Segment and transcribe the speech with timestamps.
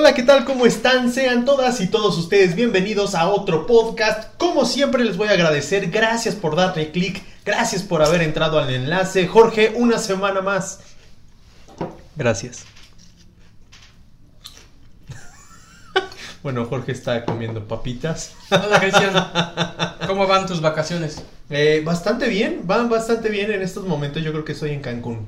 [0.00, 0.46] Hola, ¿qué tal?
[0.46, 1.12] ¿Cómo están?
[1.12, 4.34] Sean todas y todos ustedes bienvenidos a otro podcast.
[4.38, 8.70] Como siempre les voy a agradecer, gracias por darle clic, gracias por haber entrado al
[8.70, 9.26] enlace.
[9.26, 10.80] Jorge, una semana más.
[12.16, 12.64] Gracias.
[16.42, 18.32] Bueno, Jorge está comiendo papitas.
[18.50, 19.12] Hola Cristian,
[20.06, 21.22] ¿cómo van tus vacaciones?
[21.50, 24.22] Eh, bastante bien, van bastante bien en estos momentos.
[24.22, 25.26] Yo creo que estoy en Cancún.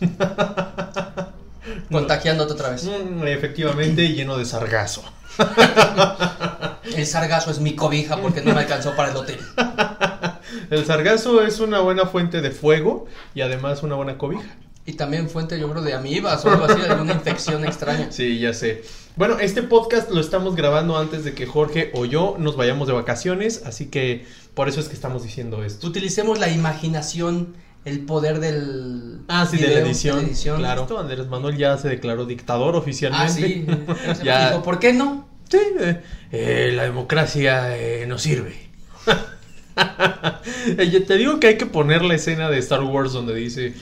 [1.90, 2.84] Contagiándote otra vez.
[2.84, 5.02] Mm, efectivamente, lleno de sargazo.
[6.96, 9.38] El sargazo es mi cobija porque no me alcanzó para el hotel.
[10.70, 14.56] El sargazo es una buena fuente de fuego y además una buena cobija.
[14.88, 18.12] Y también fuente, yo creo, de amibas o algo así, de alguna infección extraña.
[18.12, 18.84] Sí, ya sé.
[19.16, 22.94] Bueno, este podcast lo estamos grabando antes de que Jorge o yo nos vayamos de
[22.94, 25.88] vacaciones, así que por eso es que estamos diciendo esto.
[25.88, 27.56] Utilicemos la imaginación,
[27.86, 29.20] el poder del.
[29.28, 30.16] Ah, sí, de la edición.
[30.16, 30.58] de la edición.
[30.58, 30.82] Claro.
[30.82, 33.64] Esto, Andrés Manuel ya se declaró dictador oficialmente.
[33.68, 34.22] Ah, sí.
[34.24, 34.50] Ya.
[34.50, 35.26] Dijo, ¿por qué no?
[35.48, 38.66] Sí, eh, eh, la democracia eh, no sirve.
[41.06, 43.74] Te digo que hay que poner la escena de Star Wars donde dice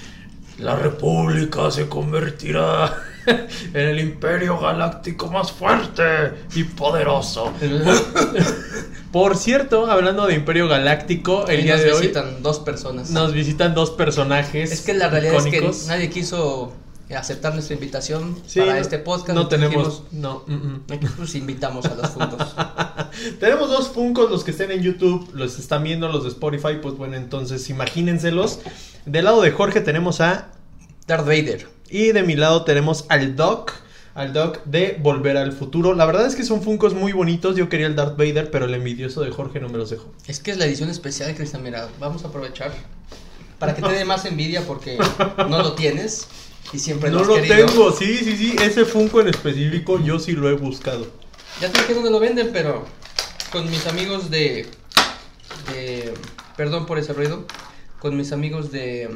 [0.58, 2.94] la república se convertirá
[3.26, 6.02] en el imperio galáctico más fuerte
[6.54, 7.52] y poderoso.
[9.14, 13.10] Por cierto, hablando de imperio galáctico, el día nos de hoy visitan dos personas.
[13.10, 14.72] nos visitan dos personajes.
[14.72, 16.72] Es que la realidad es que nadie quiso
[17.16, 19.36] aceptar nuestra invitación Sí, para este podcast.
[19.38, 19.72] No tenemos.
[19.76, 20.42] dijimos, No.
[20.48, 20.82] mm, mm.
[20.94, 22.56] "Aquí, Pues invitamos a los fundos.
[23.38, 26.96] Tenemos dos Funkos, los que estén en YouTube, los están viendo, los de Spotify, pues
[26.96, 28.58] bueno, entonces imagínenselos.
[29.06, 30.48] Del lado de Jorge tenemos a...
[31.06, 31.68] Darth Vader.
[31.88, 33.74] Y de mi lado tenemos al Doc,
[34.14, 35.94] al Doc de Volver al Futuro.
[35.94, 38.74] La verdad es que son Funkos muy bonitos, yo quería el Darth Vader, pero el
[38.74, 40.12] envidioso de Jorge no me los dejó.
[40.26, 41.62] Es que es la edición especial, Cristian.
[41.62, 42.72] Mira, vamos a aprovechar
[43.58, 44.98] para que te dé más envidia porque
[45.48, 46.26] no lo tienes
[46.72, 47.66] y siempre no has lo querido.
[47.66, 51.06] tengo, sí, sí, sí, ese Funko en específico yo sí lo he buscado.
[51.60, 52.84] Ya te dije dónde lo venden, pero
[53.52, 54.66] con mis amigos de,
[55.72, 56.14] de-
[56.56, 57.44] Perdón por ese ruido.
[58.00, 59.08] Con mis amigos de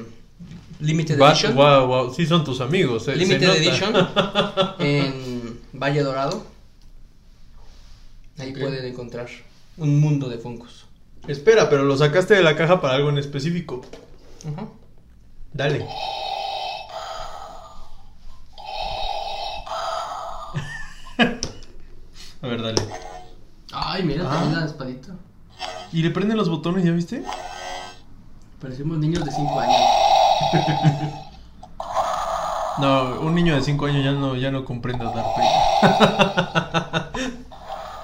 [0.81, 1.55] Limited Edition.
[1.57, 3.05] Wow, wow, sí son tus amigos.
[3.05, 3.49] se- se Limited.
[3.57, 3.95] Edition
[4.79, 6.45] en Valle Dorado.
[8.39, 9.27] Ahí pueden encontrar
[9.77, 10.87] un mundo de Funkos.
[11.27, 13.83] Espera, pero lo sacaste de la caja para algo en específico.
[14.53, 14.69] Ajá.
[15.53, 15.85] Dale.
[21.19, 22.83] A ver, dale.
[23.73, 24.31] Ay, mira, Ah.
[24.35, 25.15] también la espadita.
[25.93, 27.23] ¿Y le prenden los botones, ya viste?
[28.61, 29.77] Parecemos niños de 5 años.
[32.79, 37.09] No, un niño de 5 años ya no, ya no comprende a Darth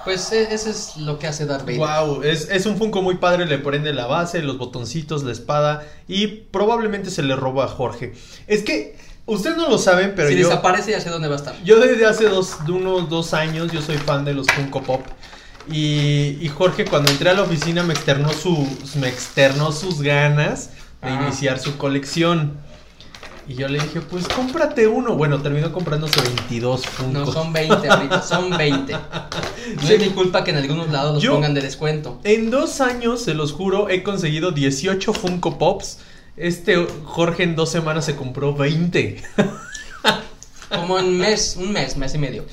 [0.04, 1.78] Pues e- eso es lo que hace Darth Vader.
[1.78, 5.86] Wow, es, es un Funko muy padre, le prende la base, los botoncitos, la espada
[6.08, 8.12] y probablemente se le roba a Jorge.
[8.46, 10.48] Es que ustedes no lo saben, pero si yo...
[10.48, 11.54] desaparece ya sé dónde va a estar.
[11.64, 15.00] Yo desde hace dos, de unos dos años yo soy fan de los Funko Pop.
[15.70, 20.68] Y, y Jorge cuando entré a la oficina me externó, su, me externó sus ganas
[21.04, 21.22] de Ajá.
[21.26, 22.58] iniciar su colección.
[23.46, 25.16] Y yo le dije, pues cómprate uno.
[25.16, 27.12] Bueno, terminó comprándose 22 Funko.
[27.12, 28.92] No, son 20 ahorita, son 20.
[29.76, 29.94] No Sí.
[29.94, 32.20] es mi culpa que en algunos lados los Yo- pongan de descuento.
[32.24, 35.98] En dos años, se los juro, he conseguido 18 Funko Pops.
[36.36, 39.22] Este Jorge en dos semanas se compró 20.
[40.74, 42.44] Como en mes, un mes, mes y medio.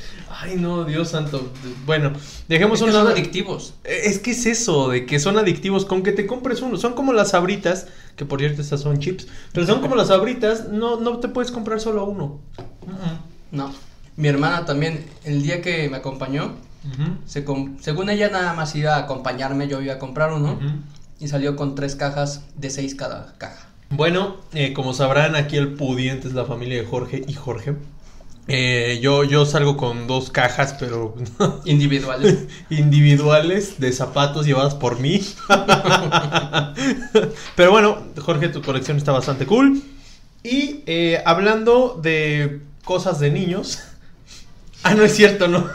[0.41, 1.51] Ay, no, Dios santo.
[1.85, 2.13] Bueno,
[2.47, 3.15] dejemos Es que un son lado.
[3.15, 3.75] adictivos.
[3.83, 6.77] Es que es eso, de que son adictivos con que te compres uno.
[6.77, 10.69] Son como las sabritas, que por cierto estas son chips, pero son como las sabritas,
[10.69, 12.39] no, no te puedes comprar solo uno.
[13.51, 13.71] No.
[14.17, 16.55] Mi hermana también, el día que me acompañó,
[17.25, 17.45] se
[17.79, 20.59] según ella nada más iba a acompañarme, yo iba a comprar uno.
[21.19, 23.67] Y salió con tres cajas de seis cada caja.
[23.91, 27.75] Bueno, eh, como sabrán, aquí el pudiente es la familia de Jorge y Jorge.
[28.47, 31.15] Eh, yo, yo salgo con dos cajas, pero
[31.65, 32.47] Individuales.
[32.69, 35.21] individuales de zapatos llevadas por mí.
[37.55, 39.81] Pero bueno, Jorge, tu colección está bastante cool.
[40.43, 43.79] Y eh, hablando de cosas de niños.
[44.83, 45.69] Ah, no es cierto, no.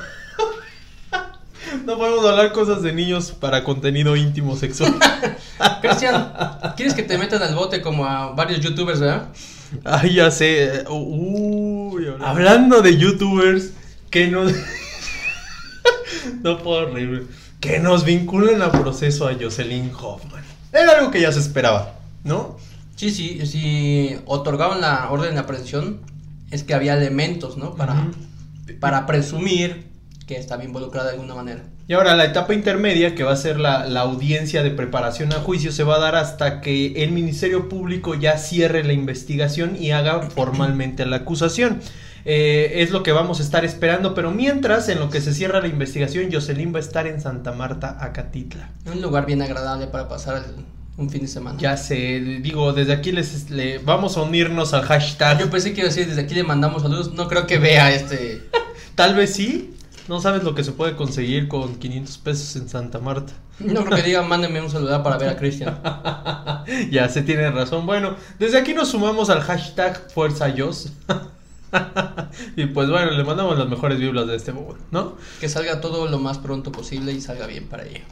[1.85, 4.97] No podemos hablar cosas de niños para contenido íntimo sexual.
[5.81, 6.33] Cristian,
[6.77, 9.29] ¿quieres que te metan al bote como a varios youtubers, verdad?
[9.85, 10.85] Ay, ya sé.
[10.89, 13.73] Uy, hablando de youtubers
[14.11, 14.53] que nos.
[16.43, 17.27] no puedo reír.
[17.61, 20.45] Que nos vinculen a proceso a Jocelyn Hoffman.
[20.73, 22.59] Era algo que ya se esperaba, ¿no?
[22.97, 26.01] Sí, sí, si otorgaban la orden de aprehensión,
[26.51, 27.75] es que había elementos, ¿no?
[27.75, 28.11] Para,
[28.81, 29.87] para presumir
[30.27, 31.65] que estaba involucrada de alguna manera.
[31.89, 35.37] Y ahora la etapa intermedia, que va a ser la, la audiencia de preparación a
[35.37, 39.93] juicio, se va a dar hasta que el Ministerio Público ya cierre la investigación y
[39.93, 41.81] haga formalmente la acusación.
[42.25, 45.61] Eh, es lo que vamos a estar esperando, pero mientras, en lo que se cierra
[45.61, 48.71] la investigación, Jocelyn va a estar en Santa Marta, Acatitla.
[48.93, 50.65] Un lugar bien agradable para pasar el-
[50.97, 51.57] un fin de semana.
[51.61, 55.39] Ya sé, digo, desde aquí les, le- vamos a unirnos al hashtag.
[55.39, 57.13] Yo pensé que iba a decir, desde aquí le mandamos saludos.
[57.15, 58.43] No creo que vea este.
[58.97, 59.75] Tal vez sí.
[60.09, 63.33] No sabes lo que se puede conseguir con 500 pesos en Santa Marta.
[63.59, 65.81] No creo que diga, mándenme un saludo para ver a Cristian.
[66.91, 67.87] ya se tiene razón.
[67.87, 70.93] Bueno, desde aquí nos sumamos al hashtag Fuerza Yos.
[72.57, 75.17] y pues bueno, le mandamos las mejores vibras de este momento, ¿no?
[75.41, 78.03] Que salga todo lo más pronto posible y salga bien para ella.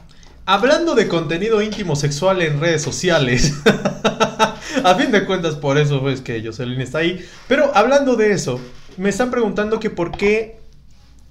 [0.45, 3.53] Hablando de contenido íntimo sexual en redes sociales.
[4.83, 7.25] a fin de cuentas, por eso es que Jocelyn está ahí.
[7.47, 8.59] Pero hablando de eso,
[8.97, 10.64] me están preguntando que por qué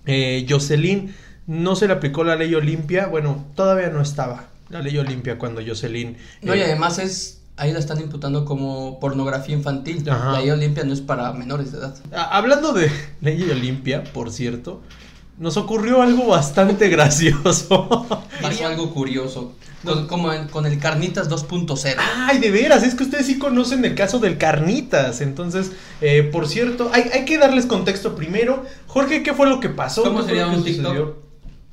[0.07, 1.15] eh, Jocelyn
[1.47, 3.07] no se le aplicó la ley Olimpia.
[3.07, 6.17] Bueno, todavía no estaba la ley Olimpia cuando Jocelyn.
[6.43, 7.41] No, y eh, además es.
[7.57, 10.09] Ahí la están imputando como pornografía infantil.
[10.11, 10.33] Ajá.
[10.33, 11.97] La ley Olimpia no es para menores de edad.
[12.13, 12.91] Hablando de
[13.21, 14.83] ley Olimpia, por cierto,
[15.39, 18.07] nos ocurrió algo bastante gracioso.
[18.41, 19.53] Pasó algo curioso.
[19.85, 21.97] Con, como en- con el Carnitas 2.0.
[21.99, 25.21] Ay, de veras, es que ustedes sí conocen el caso del Carnitas.
[25.21, 28.65] Entonces, eh, por cierto, hay, hay que darles contexto primero.
[28.87, 30.03] Jorge, ¿qué fue lo que pasó?
[30.05, 30.87] ¿Cómo ¿Qué fue sería un TikTok?
[30.87, 31.23] sucedió?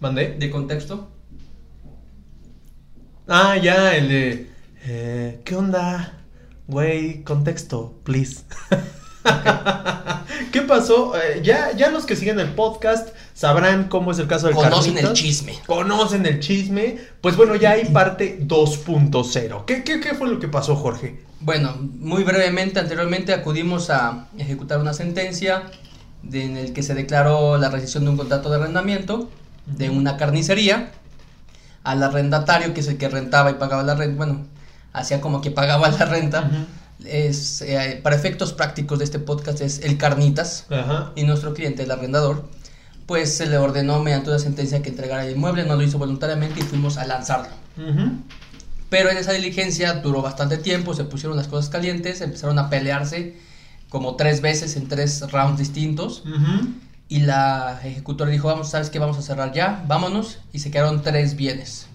[0.01, 0.35] ¿Mandé?
[0.37, 1.07] De contexto.
[3.27, 4.49] Ah, ya, el de.
[4.85, 6.17] eh, ¿Qué onda?
[6.67, 8.41] Güey, contexto, please.
[10.51, 11.13] ¿Qué pasó?
[11.15, 14.97] Eh, ya, ya los que siguen el podcast sabrán cómo es el caso del Conocen
[14.97, 15.57] el chisme.
[15.65, 16.97] Conocen el chisme.
[17.21, 19.65] Pues bueno, ya hay parte 2.0.
[19.65, 21.21] ¿Qué, qué, ¿Qué fue lo que pasó, Jorge?
[21.39, 25.63] Bueno, muy brevemente, anteriormente acudimos a ejecutar una sentencia
[26.21, 29.29] de- en el que se declaró la rescisión de un contrato de arrendamiento
[29.65, 30.91] de una carnicería
[31.83, 34.45] al arrendatario, que es el que rentaba y pagaba la renta, bueno,
[34.93, 36.49] hacía como que pagaba la renta.
[37.05, 41.11] Es, eh, para efectos prácticos de este podcast es el carnitas Ajá.
[41.15, 42.47] y nuestro cliente, el arrendador,
[43.05, 46.59] pues se le ordenó mediante una sentencia que entregara el inmueble, no lo hizo voluntariamente
[46.59, 47.49] y fuimos a lanzarlo.
[48.89, 53.37] Pero en esa diligencia duró bastante tiempo, se pusieron las cosas calientes, empezaron a pelearse
[53.89, 56.23] como tres veces en tres rounds distintos.
[57.09, 58.99] Y la ejecutora dijo, vamos, ¿sabes qué?
[58.99, 60.39] Vamos a cerrar ya, vámonos.
[60.53, 61.87] Y se quedaron tres bienes.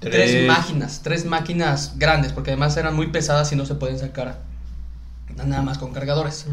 [0.00, 4.40] Tres, máquinas, tres máquinas grandes, porque además eran muy pesadas y no se pueden sacar
[5.44, 6.46] nada más con cargadores.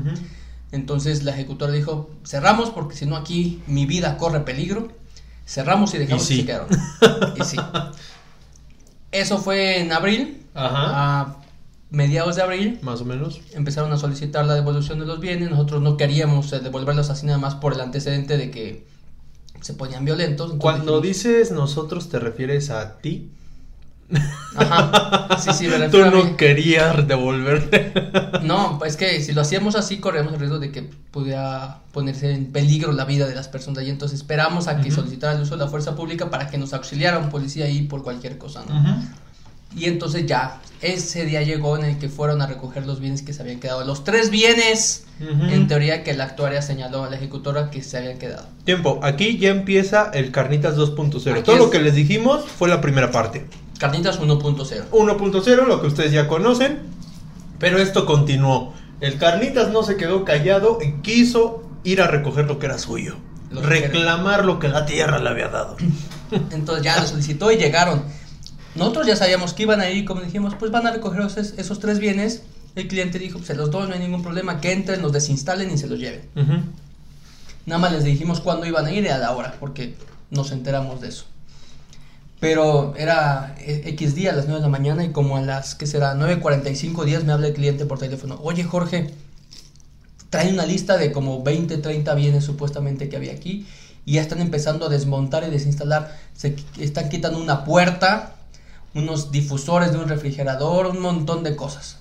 [0.71, 4.89] Entonces la ejecutora dijo, cerramos porque si no aquí mi vida corre peligro.
[5.47, 6.33] Cerramos y dejamos Y sí.
[6.37, 6.69] que se quedaron.
[7.39, 7.57] y sí.
[9.11, 10.41] Eso fue en abril.
[10.55, 11.21] Ajá.
[11.21, 11.35] A
[11.91, 13.41] mediados de abril Más o menos.
[13.53, 15.49] empezaron a solicitar la devolución de los bienes.
[15.51, 18.87] Nosotros no queríamos devolverlos así nada más por el antecedente de que
[19.65, 20.53] se ponían violentos.
[20.59, 23.31] Cuando dijimos- dices nosotros, ¿te refieres a ti?
[24.55, 25.39] Ajá.
[25.39, 27.91] Sí, sí, me Tú no querías devolverte.
[28.43, 32.51] No, es que si lo hacíamos así, corríamos el riesgo de que pudiera ponerse en
[32.51, 33.89] peligro la vida de las personas allí.
[33.89, 34.97] Entonces esperamos a que Ujú.
[34.97, 38.03] solicitara el uso de la fuerza pública para que nos auxiliara un policía ahí por
[38.03, 39.01] cualquier cosa, ¿no?
[39.75, 43.33] Y entonces ya, ese día llegó en el que fueron a recoger los bienes que
[43.33, 43.83] se habían quedado.
[43.85, 48.17] Los tres bienes, en teoría, que la actuaria señaló a la ejecutora que se habían
[48.17, 48.45] quedado.
[48.63, 51.33] Tiempo, aquí ya empieza el Carnitas 2.0.
[51.33, 53.45] Aquí Todo es- lo que les dijimos fue la primera parte.
[53.79, 54.85] Carnitas 1.0.
[54.91, 56.79] 1.0, lo que ustedes ya conocen.
[57.59, 58.73] Pero esto continuó.
[59.01, 63.15] El Carnitas no se quedó callado y quiso ir a recoger lo que era suyo.
[63.51, 65.75] Lo que Reclamar lo que la tierra le había dado.
[66.51, 68.03] Entonces ya lo solicitó y llegaron.
[68.75, 71.79] Nosotros ya sabíamos que iban a ir, como dijimos, pues van a recoger esos, esos
[71.79, 72.43] tres bienes.
[72.75, 75.77] El cliente dijo, se los doy, no hay ningún problema, que entren, los desinstalen y
[75.77, 76.23] se los lleven.
[76.35, 76.61] Ujú.
[77.65, 79.95] Nada más les dijimos cuándo iban a ir y a la hora, porque
[80.29, 81.25] nos enteramos de eso.
[82.39, 85.73] Pero era eh, X día, a las 9 de la mañana, y como a las,
[85.73, 86.13] ¿qué será?
[86.15, 88.39] 9.45 días me habla el cliente por teléfono.
[88.43, 89.09] Oye, Jorge,
[90.29, 93.65] trae una lista de como 20, 30 bienes supuestamente que había aquí,
[94.05, 96.15] y ya están empezando a desmontar y desinstalar.
[96.35, 98.34] Se están quitando una puerta,
[98.95, 101.99] unos difusores de un refrigerador, un montón de cosas.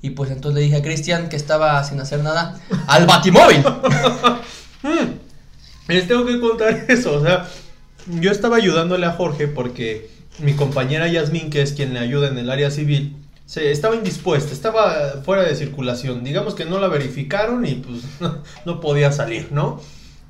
[0.00, 3.64] Y pues entonces le dije a Cristian, que estaba sin hacer nada, al batimóvil.
[5.88, 7.48] Les tengo que contar eso, o sea,
[8.20, 12.38] yo estaba ayudándole a Jorge porque mi compañera Yasmín, que es quien le ayuda en
[12.38, 13.16] el área civil,
[13.46, 18.02] se estaba indispuesta, estaba fuera de circulación, digamos que no la verificaron y pues
[18.66, 19.80] no podía salir, ¿no?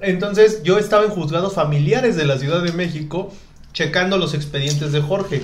[0.00, 3.32] Entonces yo estaba en juzgados familiares de la Ciudad de México
[3.72, 5.42] checando los expedientes de Jorge.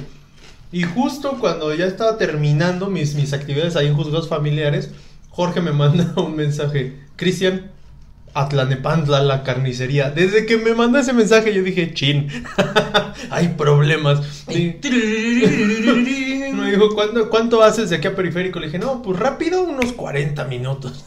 [0.75, 4.91] Y justo cuando ya estaba terminando mis, mis actividades ahí en juzgados familiares,
[5.31, 7.71] Jorge me manda un mensaje, Cristian,
[8.35, 10.11] Atlanepantla, la carnicería.
[10.11, 12.29] Desde que me mandó ese mensaje yo dije, chin,
[13.31, 14.47] hay problemas.
[14.49, 14.75] Y
[16.53, 18.59] me dijo, ¿cuánto, ¿cuánto haces de aquí a periférico?
[18.59, 21.05] Le dije, no, pues rápido, unos 40 minutos.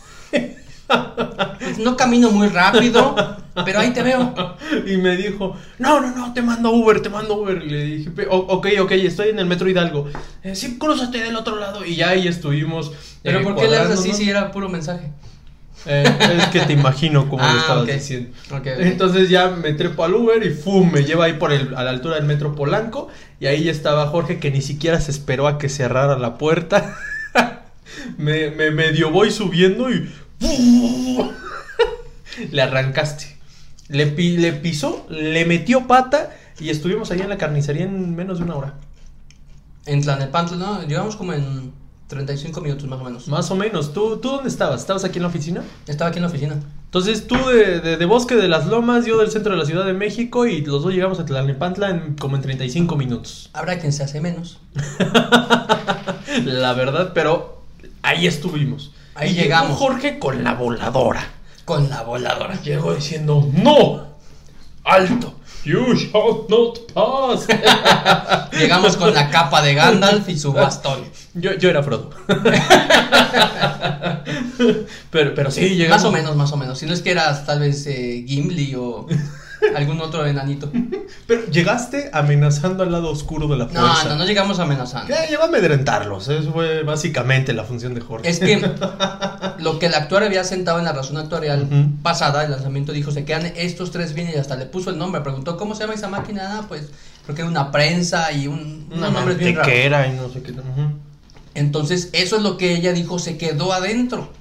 [1.60, 3.15] Pues no camino muy rápido,
[3.65, 4.34] pero ahí te veo.
[4.86, 7.62] Y me dijo, no, no, no, te mando Uber, te mando Uber.
[7.65, 10.08] Y le dije, "Pe- o- ok, ok, estoy en el metro Hidalgo.
[10.44, 11.84] Eh, sí, cruzate del otro lado.
[11.86, 12.91] Y ya ahí estuvimos.
[13.24, 15.12] Pero eh, ¿por qué le haces así si era puro mensaje?
[15.86, 16.03] Eh,
[16.39, 17.89] es que te imagino como lo Ah, estabas ok.
[17.91, 18.29] diciendo.
[18.79, 20.91] Entonces ya me trepo al Uber y ¡fum!
[20.91, 23.10] me lleva ahí por el, a la altura del metro Polanco.
[23.39, 26.96] Y ahí ya estaba Jorge que ni siquiera se esperó a que cerrara la puerta.
[28.17, 30.10] me, me medio voy subiendo y.
[32.51, 33.36] le arrancaste.
[33.89, 34.06] Le,
[34.38, 38.56] le pisó, le metió pata y estuvimos ahí en la carnicería en menos de una
[38.56, 38.74] hora.
[39.86, 40.82] En Tlanepantla, ¿no?
[40.84, 41.72] Llegamos como en
[42.08, 43.27] 35 minutos más o menos.
[43.29, 43.94] Más o menos.
[43.94, 44.82] ¿Tú, ¿Tú dónde estabas?
[44.82, 45.63] ¿Estabas aquí en la oficina?
[45.88, 46.56] Estaba aquí en la oficina.
[46.86, 49.86] Entonces tú de, de- de Bosque de las Lomas, yo del centro de la Ciudad
[49.86, 53.50] de México y los dos llegamos a Tlalnepantla en como en 35 minutos.
[53.53, 54.60] Habrá quien se hace menos.
[56.44, 57.62] La verdad, pero
[58.01, 58.91] ahí estuvimos.
[59.17, 59.77] Ahí llegó llegamos.
[59.79, 61.27] Jorge con la voladora.
[61.65, 62.62] Con la voladora.
[62.62, 64.05] Llegó diciendo, ¡No!
[64.83, 65.33] ¡Alto!
[65.63, 67.47] You shall not pass.
[68.57, 71.03] Llegamos con la capa de Gandalf y su bastón.
[71.33, 72.12] yo, yo era Frodo.
[75.12, 76.03] pero, pero sí, llegamos.
[76.03, 76.77] Más o menos, más o menos.
[76.77, 79.07] Si no es que eras tal vez eh, Gimli o
[79.76, 80.72] algún otro enanito.
[81.26, 84.10] Pero llegaste amenazando al lado oscuro de la No, fuerza.
[84.10, 85.10] no, no llegamos amenazando.
[85.10, 86.28] Ya, llegó a amedrentarlos.
[86.28, 88.30] Eso fue básicamente la función de Jorge.
[88.30, 88.58] Es que
[89.60, 91.68] lo que el actuario había sentado en la razón actuarial
[92.04, 95.22] pasada, el lanzamiento dijo, se quedan estos tres bienes y hasta le puso el nombre,
[95.22, 96.60] preguntó, ¿cómo se llama esa máquina?
[96.60, 96.90] Ah, pues
[97.24, 100.42] creo que era una prensa y un, Una unos nombres bien mantequera y no sé
[100.42, 100.54] qué.
[101.56, 104.32] Entonces, eso es lo que ella dijo, se quedó adentro.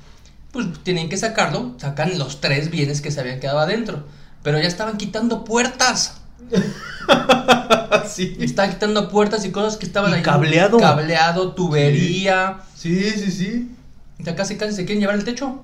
[0.53, 4.05] Pues tienen que sacarlo, sacan los tres bienes que se habían quedado adentro.
[4.47, 6.19] Pero ya estaban quitando puertas.
[8.09, 8.37] sí.
[8.39, 10.23] Estaban quitando puertas y cosas que estaban Y ahí.
[10.23, 10.79] cableado.
[10.79, 12.59] Cableado, tubería.
[12.77, 13.71] Sí, sí, sí.
[14.19, 15.63] Ya casi casi se quieren llevar el techo.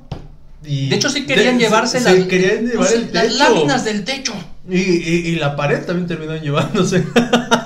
[0.65, 3.23] Y De hecho, sí querían de- llevarse se, las, se querían llevar pues, el las
[3.29, 3.39] techo.
[3.39, 4.33] láminas del techo.
[4.69, 7.07] Y, y, y la pared también terminaron llevándose.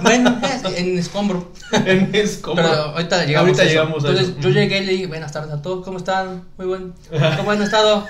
[0.02, 0.38] Bueno,
[0.76, 1.50] en escombro.
[1.72, 2.62] en escombro.
[2.62, 3.48] Pero ahorita llegamos.
[3.48, 5.96] Ahorita a llegamos a Entonces yo llegué y le dije, buenas tardes a todos, ¿cómo
[5.98, 6.44] están?
[6.58, 6.92] Muy buen,
[7.38, 8.06] ¿cómo han estado?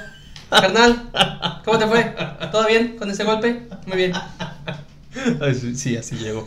[0.50, 1.10] Carnal,
[1.64, 2.14] ¿cómo te fue?
[2.52, 3.68] ¿Todo bien con ese golpe?
[3.86, 4.12] Muy bien.
[5.60, 6.46] Sí, sí, así llegó.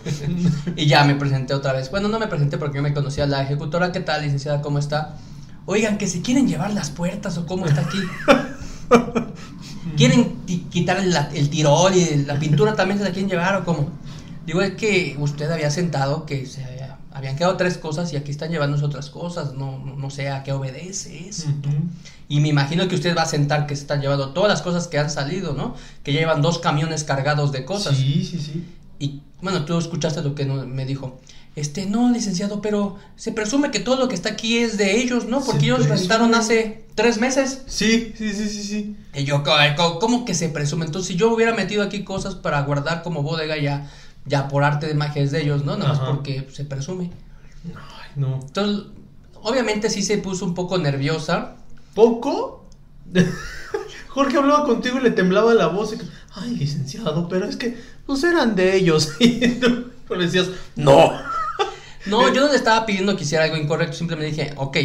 [0.75, 1.89] Y ya me presenté otra vez.
[1.91, 3.91] Bueno, no me presenté porque yo me conocía a la ejecutora.
[3.91, 4.61] ¿Qué tal, licenciada?
[4.61, 5.15] ¿Cómo está?
[5.65, 7.99] Oigan, que si quieren llevar las puertas o cómo está aquí.
[9.97, 10.37] ¿Quieren
[10.69, 13.89] quitar el, el tirol y la pintura también se la quieren llevar o cómo?
[14.45, 16.78] Digo, es que usted había sentado que se había-
[17.11, 19.53] habían quedado tres cosas y aquí están llevándose otras cosas.
[19.53, 21.49] No, no, no sé a qué obedece eso.
[22.27, 24.87] Y me imagino que usted va a sentar que se están llevando todas las cosas
[24.87, 25.75] que han salido, ¿no?
[26.03, 27.97] Que ya llevan dos camiones cargados de cosas.
[27.97, 28.63] Sí, sí, sí.
[28.99, 31.19] Y bueno, tú escuchaste lo que me dijo.
[31.55, 35.25] Este, no, licenciado, pero se presume que todo lo que está aquí es de ellos,
[35.25, 35.41] ¿no?
[35.43, 35.99] Porque Se ellos presume.
[35.99, 37.63] rentaron hace tres meses.
[37.65, 38.95] Sí, sí, sí, sí, sí.
[39.15, 40.85] Y yo, "Co- co- ¿cómo que se presume?
[40.85, 43.89] Entonces, si yo hubiera metido aquí cosas para guardar como bodega ya,
[44.25, 45.77] ya por arte de magia es de ellos, ¿no?
[45.77, 47.11] Nada más porque se presume.
[47.65, 48.39] Ay, no.
[48.41, 48.87] Entonces,
[49.41, 51.55] obviamente sí se puso un poco nerviosa.
[51.93, 52.65] ¿Poco?
[54.09, 55.93] Jorge hablaba contigo y le temblaba la voz.
[55.93, 55.97] y
[56.35, 59.13] Ay, licenciado, pero es que pues eran de ellos.
[59.19, 61.11] Y tú le decías, no.
[62.07, 64.77] No, yo no le estaba pidiendo que hiciera algo incorrecto, simplemente dije, ok,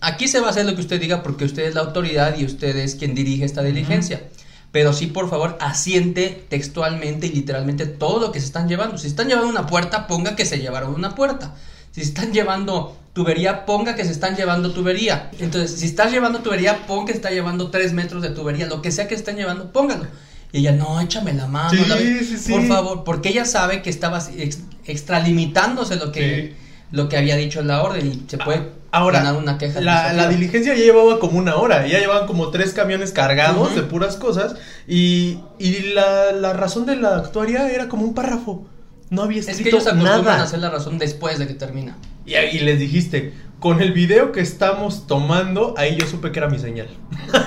[0.00, 2.44] aquí se va a hacer lo que usted diga porque usted es la autoridad y
[2.44, 4.28] usted es quien dirige esta diligencia.
[4.72, 8.96] Pero sí, por favor, asiente textualmente y literalmente todo lo que se están llevando.
[8.98, 11.54] Si están llevando una puerta, ponga que se llevaron una puerta.
[11.90, 15.30] Si están llevando tubería, ponga que se están llevando tubería.
[15.38, 18.66] Entonces, si estás llevando tubería, ponga que se está llevando tres metros de tubería.
[18.66, 20.06] Lo que sea que estén llevando, póngalo.
[20.52, 21.70] Y ella, no, échame la mano.
[21.70, 22.52] Sí, la- sí, sí.
[22.52, 26.56] Por favor, porque ella sabe que estaba ex- extralimitándose lo que,
[26.92, 29.80] lo que había dicho en la orden y se puede Ahora, ganar una queja.
[29.80, 31.86] la, diligencia ya llevaba como una hora.
[31.86, 34.54] Ya llevaban como tres camiones cargados de puras cosas.
[34.86, 38.66] Y, y la, la razón de la actuaria era como un párrafo.
[39.08, 40.40] No había Es escrito que ellos acostumbran nada.
[40.40, 41.96] a hacer la razón después de que termina.
[42.26, 43.32] Y, y les dijiste,
[43.62, 46.88] con el video que estamos tomando, ahí yo supe que era mi señal.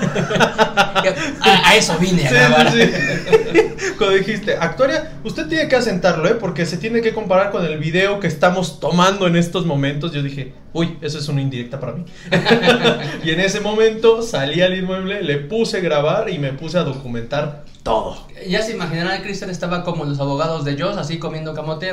[1.40, 2.72] A, a eso vine a Sí, grabar.
[2.72, 2.78] sí.
[3.98, 6.34] Cuando dijiste, actuaria, usted tiene que asentarlo, ¿eh?
[6.34, 10.12] Porque se tiene que comparar con el video que estamos tomando en estos momentos.
[10.12, 12.04] Yo dije, uy, eso es una indirecta para mí.
[13.24, 17.64] y en ese momento salí al inmueble, le puse grabar y me puse a documentar
[17.82, 18.26] todo.
[18.48, 21.92] Ya se imaginarán, Cristian estaba como los abogados de Joss, así comiendo camote.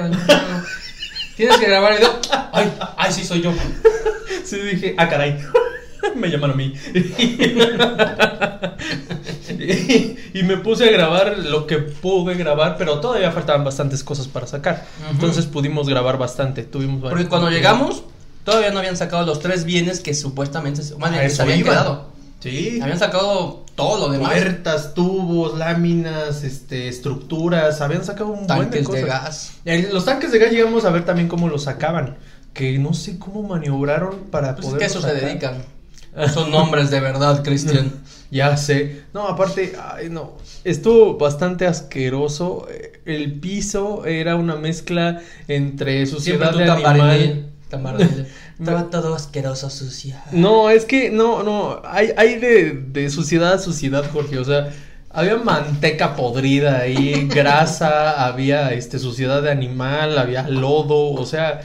[1.36, 2.20] Tienes que grabar el video.
[2.52, 3.52] Ay, ay, sí soy yo.
[4.46, 5.40] Sí, dije, ah, caray.
[6.16, 6.74] Me llaman a mí.
[9.50, 14.28] Y, y me puse a grabar lo que pude grabar, pero todavía faltaban bastantes cosas
[14.28, 14.86] para sacar.
[15.12, 16.63] Entonces pudimos grabar bastante.
[16.63, 18.04] Tuvimos Porque cuando llegamos,
[18.44, 21.42] todavía no habían sacado los tres bienes que supuestamente se- más A bien, que se
[21.42, 22.12] habían quedado.
[22.43, 22.79] Sí.
[22.81, 24.31] Habían sacado todo lo demás.
[24.31, 29.51] Puertas, tubos, láminas, este, estructuras, habían sacado un buen de tanques de, gas.
[29.63, 32.17] El- los tanques de gas llegamos a ver también cómo los sacaban,
[32.53, 35.55] que no sé cómo maniobraron para Pues es poder que eso se dedican.
[36.33, 37.91] Son hombres de verdad, Cristian.
[38.33, 39.03] Ya sé.
[39.13, 40.33] No, aparte, ay, no.
[40.63, 42.67] Estuvo bastante asqueroso.
[43.05, 46.97] El piso era una mezcla entre Siempre suciedad de animal.
[46.97, 48.27] varonil,
[48.60, 50.15] Estaba todo asqueroso, sucio.
[50.31, 51.81] No, es que no, no.
[51.86, 54.38] Hay, hay de, de suciedad a suciedad, Jorge.
[54.38, 54.72] O sea,
[55.10, 61.12] había manteca podrida ahí, grasa, había este suciedad de animal, había lodo.
[61.12, 61.62] O sea,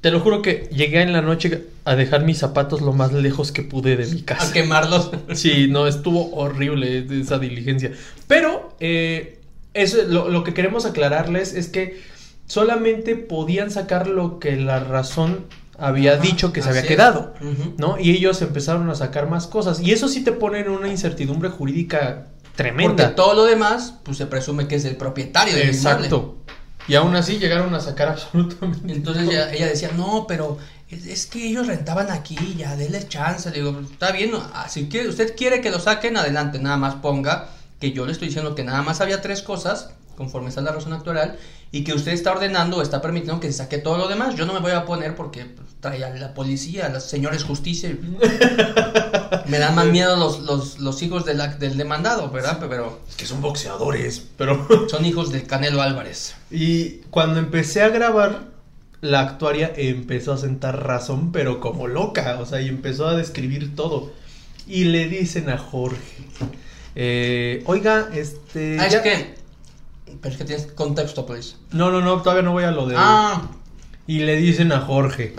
[0.00, 3.52] te lo juro que llegué en la noche a dejar mis zapatos lo más lejos
[3.52, 4.48] que pude de mi casa.
[4.48, 5.10] A quemarlos.
[5.34, 7.92] Sí, no, estuvo horrible esa diligencia.
[8.26, 9.38] Pero eh,
[9.74, 12.00] eso, lo, lo que queremos aclararles es que
[12.46, 15.44] solamente podían sacar lo que la razón
[15.80, 17.34] había Ajá, dicho que se había quedado.
[17.78, 17.98] ¿no?
[17.98, 19.80] Y ellos empezaron a sacar más cosas.
[19.80, 23.14] Y eso sí te pone en una incertidumbre jurídica Porque tremenda.
[23.14, 25.68] todo lo demás, pues se presume que es del propietario del.
[25.68, 26.36] Exacto.
[26.88, 28.92] Y aún así llegaron a sacar absolutamente.
[28.92, 30.58] Entonces ella, ella decía, no, pero
[30.88, 33.48] es, es que ellos rentaban aquí, ya denles chance.
[33.50, 36.96] Le digo, está bien, ah, si quiere, usted quiere que lo saquen, adelante, nada más
[36.96, 37.48] ponga
[37.80, 40.92] que yo le estoy diciendo que nada más había tres cosas, conforme está la razón
[40.92, 41.38] actual,
[41.72, 44.34] y que usted está ordenando o está permitiendo que se saque todo lo demás.
[44.36, 45.46] Yo no me voy a poner porque
[45.80, 47.96] trae a la policía, a los señores justicia.
[49.46, 52.58] me dan más miedo los, los, los hijos de la- del demandado, ¿verdad?
[52.68, 54.66] Pero Es que son boxeadores, pero.
[54.90, 56.34] son hijos de Canelo Álvarez.
[56.50, 58.50] Y cuando empecé a grabar,
[59.00, 63.74] la actuaria empezó a sentar razón, pero como loca, o sea, y empezó a describir
[63.74, 64.12] todo.
[64.66, 65.96] Y le dicen a Jorge,
[66.94, 68.76] eh, oiga, este...
[68.78, 69.39] Ah, es ya- que...
[70.20, 71.54] Pero es que tienes contexto, please.
[71.72, 72.94] No, no, no, todavía no voy a lo de...
[72.98, 73.42] Ah,
[74.06, 75.34] Y le dicen a Jorge,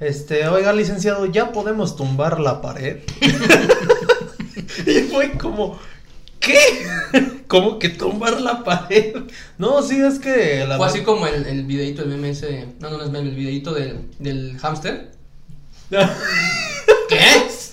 [0.00, 2.98] este, oiga, licenciado, ¿ya podemos tumbar la pared?
[4.86, 5.78] y fue como,
[6.40, 6.58] ¿qué?
[7.48, 9.14] ¿Cómo que tumbar la pared?
[9.58, 12.66] No, sí, es que la fue así como el, el videito, el meme ese.
[12.80, 15.12] No, no, no es meme, el videito del, del hámster.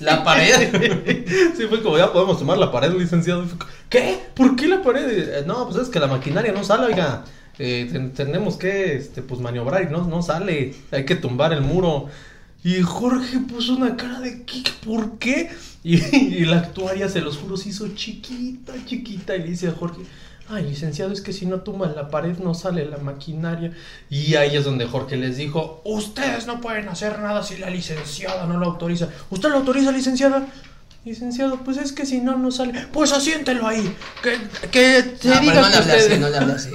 [0.02, 1.26] ¿La pared?
[1.58, 3.46] Sí, fue como, ya podemos tomar la pared, licenciado.
[3.90, 4.20] ¿Qué?
[4.36, 5.08] ¿Por qué la pared?
[5.10, 7.24] Eh, No, pues es que la maquinaria no sale, oiga.
[7.60, 10.74] Eh, ten- tenemos que, este, pues, maniobrar y no, no sale.
[10.92, 12.08] Hay que tumbar el muro.
[12.64, 14.46] Y Jorge puso una cara de.
[14.86, 15.50] ¿Por qué?
[15.84, 19.36] Y, y la actuaria, se los juro, se hizo chiquita, chiquita.
[19.36, 20.02] Y le dice a Jorge,
[20.50, 23.72] ay, licenciado, es que si no tumban la pared no sale la maquinaria.
[24.10, 28.46] Y ahí es donde Jorge les dijo, ustedes no pueden hacer nada si la licenciada
[28.46, 29.08] no lo autoriza.
[29.30, 30.46] ¿Usted lo autoriza, licenciada?
[31.06, 32.88] Licenciado, pues es que si no, no sale.
[32.92, 33.96] Pues asiéntelo ahí.
[34.22, 34.38] Que,
[34.70, 36.70] que se No, diga pero no le usted- así, no le hable así.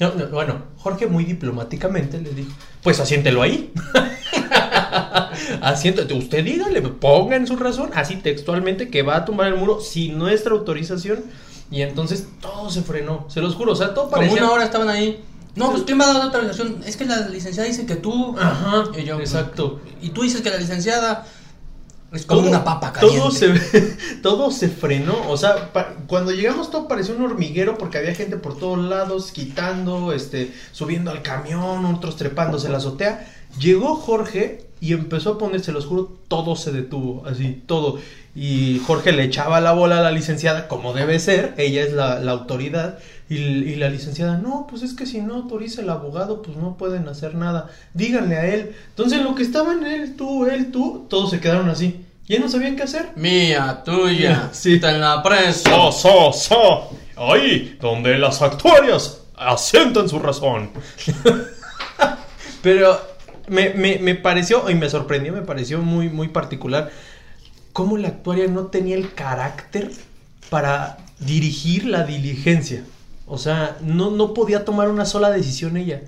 [0.00, 2.50] No, no, bueno, Jorge muy diplomáticamente le dijo,
[2.82, 3.70] pues asiéntelo ahí.
[5.60, 9.80] Asiéntate, usted dígale, ponga en su razón, así textualmente, que va a tumbar el muro
[9.80, 11.22] sin nuestra autorización.
[11.70, 14.42] Y entonces todo se frenó, se los juro, o sea, todo Como parecía...
[14.42, 15.22] una hora estaban ahí.
[15.56, 16.82] No, pues ¿quién va a dar la autorización?
[16.86, 18.36] Es que la licenciada dice que tú.
[18.38, 19.80] Ajá, Y yo, exacto.
[20.00, 21.26] Y tú dices que la licenciada
[22.12, 23.18] es como Todo- una papa caliente.
[23.20, 23.48] Todo se,
[24.22, 25.28] todo se frenó.
[25.28, 29.30] O sea, pa- cuando llegamos todo parecía un hormiguero porque había gente por todos lados
[29.32, 33.28] quitando, este, subiendo al camión, otros trepándose a la azotea.
[33.58, 37.98] Llegó Jorge y empezó a ponerse, los juro, todo se detuvo, así, todo.
[38.34, 42.20] Y Jorge le echaba la bola a la licenciada, como debe ser, ella es la,
[42.20, 42.98] la autoridad.
[43.28, 46.76] Y, y la licenciada, no, pues es que si no autoriza el abogado, pues no
[46.76, 47.68] pueden hacer nada.
[47.94, 48.74] Díganle a él.
[48.88, 52.04] Entonces, lo que estaban él, tú, él, tú, todos se quedaron así.
[52.28, 53.10] Ya no sabían qué hacer.
[53.16, 54.50] Mía, tuya.
[54.52, 54.78] Sí.
[54.78, 55.90] Te la aprecio.
[55.90, 56.90] So, so, so.
[57.16, 60.70] Ahí, donde las actuarias asientan su razón.
[62.62, 63.00] Pero
[63.48, 66.90] me, me, me pareció, y me sorprendió, me pareció muy, muy particular,
[67.80, 69.90] cómo la actuaria no tenía el carácter
[70.50, 72.84] para dirigir la diligencia.
[73.26, 76.02] O sea, no, no podía tomar una sola decisión ella.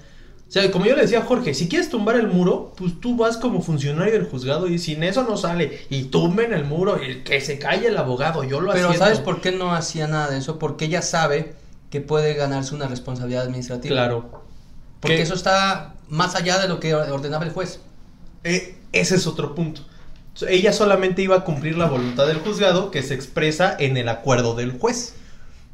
[0.46, 3.16] O sea, como yo le decía a Jorge, si quieres tumbar el muro, pues tú
[3.16, 5.86] vas como funcionario del juzgado y sin eso no sale.
[5.88, 9.06] Y tumben el muro, y que se calle el abogado, yo lo Pero asiento.
[9.06, 10.58] ¿sabes por qué no hacía nada de eso?
[10.58, 11.54] Porque ella sabe
[11.88, 13.94] que puede ganarse una responsabilidad administrativa.
[13.94, 14.42] Claro.
[15.00, 17.80] Porque Que- eso está más allá de lo que ordenaba el juez.
[18.44, 19.86] Eh, ese es otro punto.
[20.48, 24.54] Ella solamente iba a cumplir la voluntad del juzgado que se expresa en el acuerdo
[24.54, 25.14] del juez.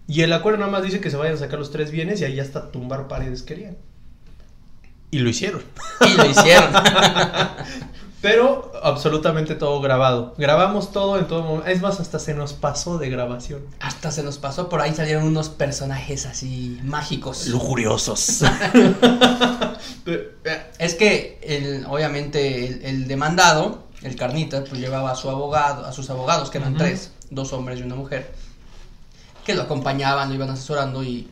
[0.09, 2.25] Y el acuerdo nada más dice que se vayan a sacar los tres bienes y
[2.25, 3.77] ahí hasta tumbar paredes querían.
[5.11, 5.63] Y lo hicieron.
[6.01, 6.71] Y lo hicieron.
[8.21, 10.35] Pero absolutamente todo grabado.
[10.39, 11.69] Grabamos todo en todo momento.
[11.69, 13.63] Es más, hasta se nos pasó de grabación.
[13.79, 17.47] Hasta se nos pasó, por ahí salieron unos personajes así mágicos.
[17.47, 18.43] Lujuriosos.
[20.79, 25.93] Es que, el, obviamente, el, el demandado, el carnita, pues llevaba a su abogado, a
[25.93, 28.33] sus abogados, que eran tres, dos hombres y una mujer,
[29.45, 31.29] que lo acompañaban, lo iban asesorando y,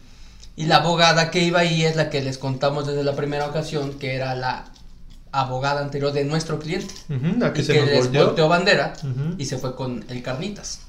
[0.57, 3.95] y la abogada que iba ahí es la que les contamos desde la primera ocasión,
[3.99, 4.65] que era la
[5.33, 6.95] abogada anterior de nuestro cliente.
[7.39, 8.27] La que y se que nos les volteó.
[8.27, 8.95] volteó bandera
[9.39, 10.81] y se fue con el Carnitas.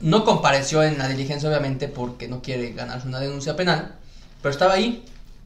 [0.00, 3.94] No compareció en la diligencia, obviamente, porque no quiere ganarse una denuncia penal,
[4.40, 5.04] pero estaba ahí.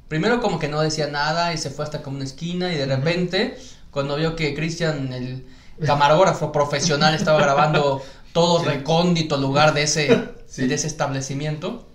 [0.08, 2.86] Primero como que no decía nada y se fue hasta como una esquina y de
[2.86, 3.58] repente,
[3.90, 5.46] cuando vio que Cristian, el
[5.84, 10.66] camarógrafo profesional, estaba grabando todo recóndito lugar de ese, Sí.
[10.66, 11.88] de ese establecimiento,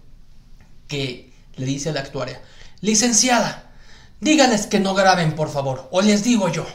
[0.88, 2.42] que le dice a la actuaria,
[2.82, 3.72] licenciada,
[4.20, 6.66] dígales que no graben, por favor, o les digo yo.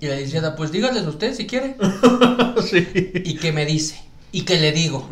[0.00, 1.76] Y la licenciada, pues dígales usted si quiere.
[2.68, 2.86] Sí.
[3.24, 4.00] ¿Y qué me dice?
[4.32, 5.08] ¿Y qué le digo?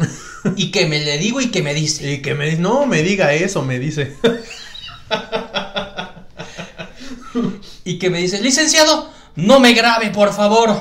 [0.56, 2.12] ¿Y que me le digo y que me dice?
[2.12, 4.16] Y que me dice, no me diga eso, me dice.
[7.84, 10.74] Y que me dice, licenciado, no me grabe, por favor.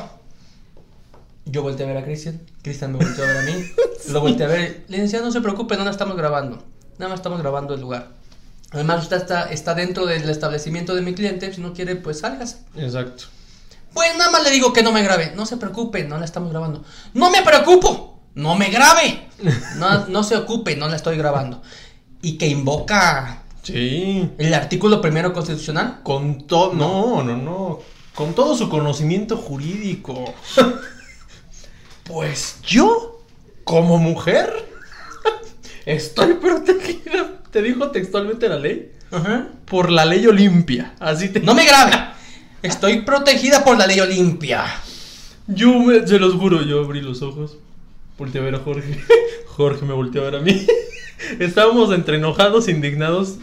[1.46, 3.54] Yo volteé a ver a Cristian, Cristian me volteó a ver a mí,
[4.10, 6.64] lo volteé a ver, licenciado, no se preocupe, no la estamos grabando,
[6.98, 8.08] nada más estamos grabando el lugar.
[8.72, 12.58] Además, usted está, está dentro del establecimiento de mi cliente, si no quiere, pues sálgase.
[12.76, 13.26] Exacto.
[13.94, 15.32] Pues nada más le digo que no me grabe.
[15.36, 16.84] No se preocupe, no la estamos grabando.
[17.14, 18.20] ¡No me preocupo!
[18.34, 19.30] ¡No me grabe!
[19.78, 21.62] No, no se ocupe, no la estoy grabando.
[22.22, 24.30] Y que invoca Sí.
[24.38, 26.00] el artículo primero constitucional.
[26.04, 26.74] Con todo.
[26.74, 27.80] No, no, no.
[28.16, 30.34] Con todo su conocimiento jurídico.
[32.04, 33.22] pues yo,
[33.64, 34.52] como mujer,
[35.86, 37.42] estoy protegida.
[37.52, 38.92] ¿Te dijo textualmente la ley?
[39.12, 39.48] Ajá.
[39.66, 40.94] Por la ley Olimpia.
[41.00, 41.40] Así te.
[41.40, 41.92] ¡No me grabe!
[42.62, 44.66] Estoy protegida por la ley Olimpia.
[45.48, 47.58] Yo me- se los juro, yo abrí los ojos.
[48.18, 49.00] Volteé a ver a Jorge.
[49.48, 50.66] Jorge me volteó a ver a mí.
[51.40, 53.36] Estábamos entre enojados, indignados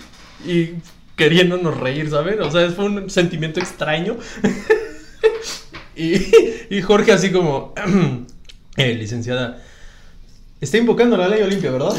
[0.47, 0.71] y
[1.17, 2.41] queriéndonos reír, ¿saben?
[2.43, 4.17] O sea, fue un sentimiento extraño.
[5.97, 6.17] y,
[6.71, 7.75] y Jorge así como,
[8.77, 9.63] eh, licenciada,
[10.61, 11.95] está invocando la ley Olimpia, ¿verdad?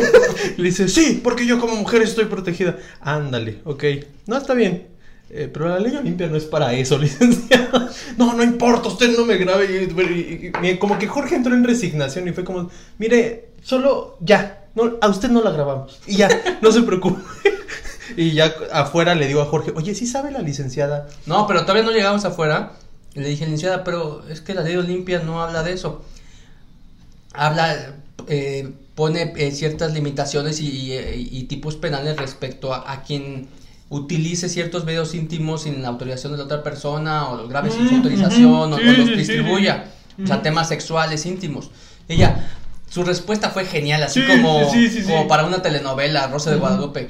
[0.56, 2.78] Le dice, sí, porque yo como mujer estoy protegida.
[3.00, 3.84] Ándale, ok.
[4.26, 4.88] No, está bien.
[5.30, 7.90] Eh, pero la ley Olimpia no es para eso, licenciada.
[8.18, 9.88] No, no importa, usted no me grabe.
[9.90, 15.08] Y- como que Jorge entró en resignación y fue como, mire, solo ya, no, a
[15.08, 16.00] usted no la grabamos.
[16.06, 17.20] Y ya, no se preocupe.
[18.16, 21.08] Y ya afuera le digo a Jorge, oye, ¿sí sabe la licenciada?
[21.26, 22.72] No, pero todavía no llegamos afuera.
[23.14, 26.02] Y le dije, licenciada, pero es que la ley Olimpia no habla de eso.
[27.34, 27.94] Habla,
[28.28, 33.48] eh, pone eh, ciertas limitaciones y, y, y tipos penales respecto a, a quien
[33.88, 37.86] utilice ciertos videos íntimos sin la autorización de la otra persona o los grabe sin
[37.88, 39.84] su Mm, autorización ujú, o, sí, o los distribuya.
[40.16, 40.22] sí.
[40.24, 41.70] O sea, temas sexuales íntimos.
[42.08, 42.50] Ella,
[42.90, 46.50] su respuesta fue genial, así Sí, como, sí, sí, sí, como para una telenovela, Rosa
[46.50, 47.08] de Guadalupe.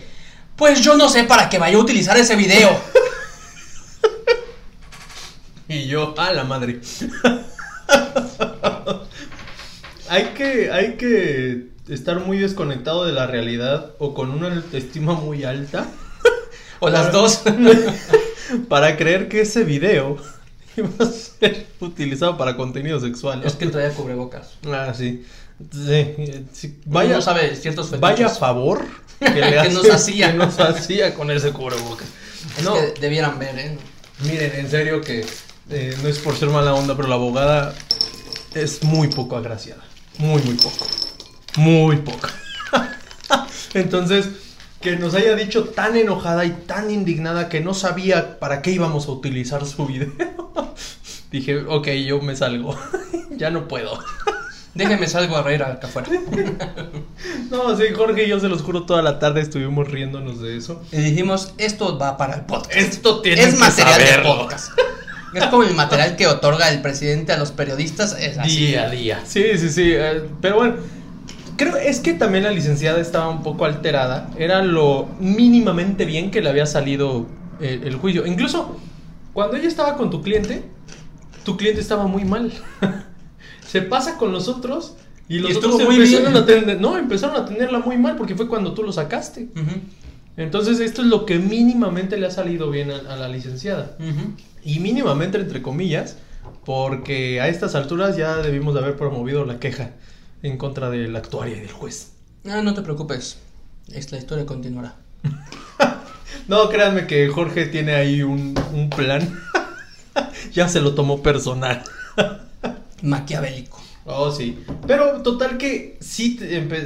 [0.57, 2.71] Pues yo no sé para qué vaya a utilizar ese video.
[5.69, 6.81] Y yo, a la madre.
[10.09, 15.45] hay que, hay que estar muy desconectado de la realidad o con una autoestima muy
[15.45, 15.87] alta
[16.83, 17.45] O las dos.
[18.69, 20.17] para creer que ese video
[20.77, 23.43] iba a ser utilizado para contenido sexual.
[23.45, 24.55] Es que traía cubrebocas.
[24.67, 25.25] Ah, sí.
[25.71, 26.79] Sí, sí.
[26.87, 28.01] Vaya, no sabe ciertos fetiches.
[28.01, 28.85] vaya favor
[29.19, 30.33] que, le Que hace- nos hacía.
[30.33, 32.09] que nos hacía con ese cubrebocas.
[32.59, 33.79] Es No, que debieran ver, ¿eh?
[34.25, 35.25] miren, en serio que
[35.71, 37.75] eh, no es por ser mala onda, pero la abogada
[38.55, 39.83] es muy poco agraciada.
[40.19, 40.87] Muy, muy poco.
[41.57, 42.29] Muy poco.
[43.75, 44.27] Entonces,
[44.81, 49.07] que nos haya dicho tan enojada y tan indignada que no sabía para qué íbamos
[49.07, 50.13] a utilizar su video.
[51.31, 52.77] Dije, ok, yo me salgo.
[53.37, 53.99] ya no puedo.
[54.75, 56.09] Déjenme salgo a reír acá afuera.
[57.51, 60.83] No, sí, Jorge y yo se los juro, toda la tarde estuvimos riéndonos de eso.
[60.91, 62.75] Y dijimos, esto va para el podcast.
[62.75, 64.33] Esto tiene es que material saberlo.
[64.33, 64.73] de podcast.
[65.35, 68.17] Es como el material que otorga el presidente a los periodistas.
[68.19, 68.67] Es así.
[68.69, 69.21] Día a día.
[69.25, 69.93] Sí, sí, sí.
[69.95, 70.77] eh, pero bueno,
[71.57, 74.31] creo es que también la licenciada estaba un poco alterada.
[74.39, 77.27] Era lo mínimamente bien que le había salido
[77.61, 78.27] eh, el juicio.
[78.27, 78.77] Incluso
[79.35, 80.65] cuando ella estaba con tu cliente,
[81.45, 82.51] tu cliente estaba muy mal.
[83.73, 84.97] Se pasa con los otros
[85.31, 88.47] y los Y otros empezaron a tener, no, empezaron a tenerla muy mal porque fue
[88.47, 89.49] cuando tú lo sacaste.
[90.37, 93.97] Entonces esto es lo que mínimamente le ha salido bien a, a la licenciada.
[94.63, 96.19] Y mínimamente entre comillas,
[96.67, 99.93] porque a estas alturas ya debimos de haber promovido la queja
[100.43, 102.13] en contra del actuaria y del juez.
[102.47, 103.39] Ah, no te preocupes.
[103.91, 104.97] Esta historia continuará.
[106.49, 109.39] No, créanme que Jorge tiene ahí un, un plan.
[110.53, 111.85] ya se lo tomó personal.
[113.03, 113.81] Maquiavélico.
[114.05, 114.59] Oh, sí.
[114.87, 116.39] Pero total que sí,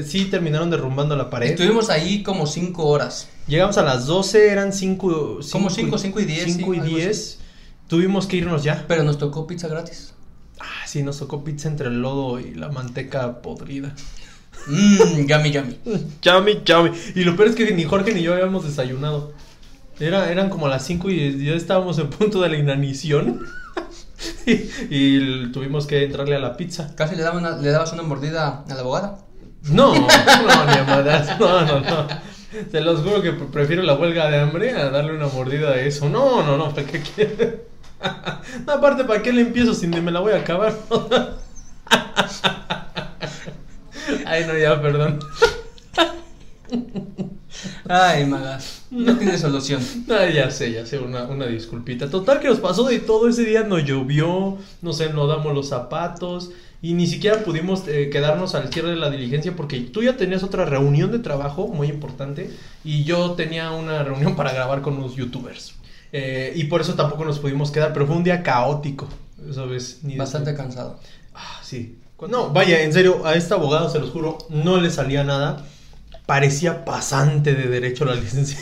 [0.04, 1.50] sí terminaron derrumbando la pared.
[1.50, 3.28] Estuvimos ahí como cinco horas.
[3.46, 6.96] Llegamos a las 12, eran 5 Como cinco, cinco y diez, 5 y sí, algo
[6.96, 7.38] 10.
[7.86, 8.84] Tuvimos que irnos ya.
[8.88, 10.12] Pero nos tocó pizza gratis.
[10.58, 13.94] Ah, sí, nos tocó pizza entre el lodo y la manteca podrida.
[14.66, 15.78] Mmm, yummy, yummy.
[16.20, 16.90] Chami, chami.
[17.14, 19.32] Y lo peor es que ni Jorge ni yo habíamos desayunado.
[20.00, 23.46] Era, eran como las 5 y ya estábamos en punto de la inanición.
[24.90, 26.94] y, tuvimos que entrarle a la pizza.
[26.96, 29.18] Casi le, daba una- le dabas una mordida a la abogada.
[29.64, 31.38] No, no, ni a madras.
[31.40, 32.06] No, no, no.
[32.70, 35.80] Te los juro que pre- prefiero la huelga de hambre a darle una mordida a
[35.80, 36.08] eso.
[36.08, 37.66] No, no, no, ¿para qué quiere?
[38.66, 40.74] No, aparte, ¿para qué le empiezo si ni me la voy a acabar?
[44.26, 45.18] Ay, no, ya, perdón.
[47.88, 48.82] Ay, magas.
[48.90, 49.80] No tiene solución.
[50.10, 52.08] Ah, ya sé, ya sé, una, una disculpita.
[52.10, 56.50] Total que nos pasó de todo ese día, nos llovió, nos enlodamos los zapatos
[56.82, 60.42] y ni siquiera pudimos eh, quedarnos al cierre de la diligencia porque tú ya tenías
[60.42, 62.50] otra reunión de trabajo muy importante
[62.84, 65.74] y yo tenía una reunión para grabar con unos youtubers.
[66.12, 69.08] Eh, y por eso tampoco nos pudimos quedar, pero fue un día caótico,
[69.52, 70.00] ¿sabes?
[70.02, 70.98] Ni de- Bastante cansado.
[71.34, 71.98] Ah, sí.
[72.28, 75.66] No, vaya, en serio, a este abogado, se los juro, no le salía nada.
[76.26, 78.58] Parecía pasante de derecho la licencia.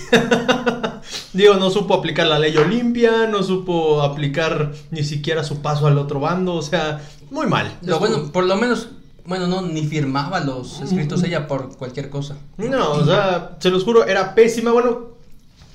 [1.32, 5.98] Digo, no supo aplicar la ley Olimpia, no supo aplicar ni siquiera su paso al
[5.98, 7.00] otro bando, o sea,
[7.30, 7.76] muy mal.
[7.82, 8.88] Lo bueno, por lo menos,
[9.26, 12.36] bueno, no, ni firmaba los escritos ella por cualquier cosa.
[12.56, 15.14] No, o sea, se los juro, era pésima, bueno,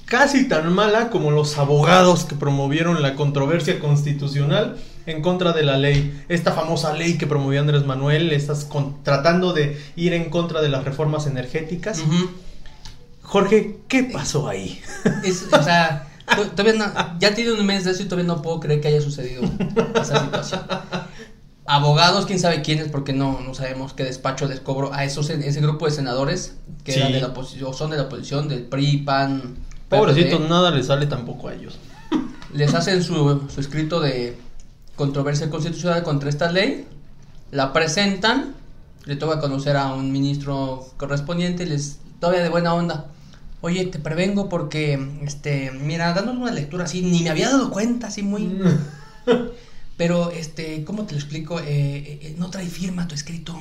[0.06, 4.78] casi tan mala como los abogados que promovieron la controversia constitucional
[5.10, 9.54] en contra de la ley, esta famosa ley que promovió Andrés Manuel, estás con- tratando
[9.54, 12.04] de ir en contra de las reformas energéticas.
[13.22, 14.82] Jorge, ¿qué pasó ahí?
[15.24, 18.42] Es, o sea, to- todavía no- ya tiene un mes de eso y todavía no
[18.42, 19.44] puedo creer que haya sucedido
[19.96, 20.62] esa situación.
[21.66, 25.62] Abogados, quién sabe quiénes, porque no, no sabemos qué despacho les cobró a esos ese
[25.62, 27.00] grupo de senadores que Sí.
[27.00, 29.56] eran de la oposición, son de la oposición, del PRI, PAN,
[29.88, 31.78] Pobrecitos, nada le sale tampoco a ellos.
[32.54, 34.36] les hacen su, su escrito de
[35.00, 36.86] controversia constitucional contra esta ley,
[37.52, 38.54] la presentan,
[39.06, 43.06] le toca conocer a un ministro correspondiente y les todavía de buena onda.
[43.62, 48.08] Oye, te prevengo porque, este, mira, danos una lectura así, ni me había dado cuenta,
[48.08, 48.62] así muy...
[49.98, 51.60] Pero, este, ¿cómo te lo explico?
[51.60, 53.58] Eh, eh, eh, no trae firma tu escrito.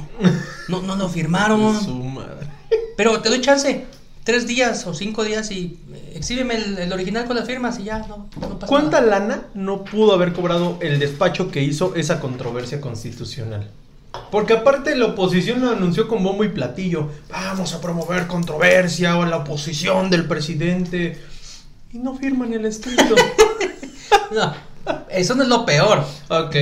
[0.69, 1.81] No, no lo firmaron.
[1.85, 2.49] Su madre.
[2.97, 3.87] Pero te doy chance.
[4.29, 7.85] Tres días o cinco días y eh, exhíbeme el, el original con las firmas y
[7.85, 9.21] ya, no, no pasa ¿Cuánta nada.
[9.21, 13.71] lana no pudo haber cobrado el despacho que hizo esa controversia constitucional?
[14.31, 17.09] Porque aparte la oposición lo anunció con bombo y platillo.
[17.31, 21.19] Vamos a promover controversia o la oposición del presidente.
[21.91, 23.15] Y no firman el escrito.
[24.31, 24.53] No,
[25.11, 26.05] eso no es lo peor.
[26.29, 26.57] ok.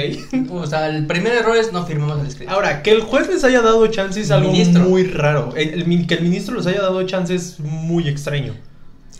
[0.50, 2.52] O sea, el primer error es no firmamos el escrito.
[2.52, 4.82] Ahora, que el juez les haya dado chance es algo Ministro.
[4.84, 5.52] muy raro.
[5.56, 8.54] El- el min- que el ministro les haya dado chance es muy extraño.